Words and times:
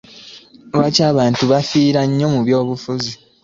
Lwaki 0.73 1.01
abantu 1.11 1.43
bafiira 1.51 2.01
nnyo 2.07 2.27
mu 2.33 2.39
by'obufuzi? 2.45 3.13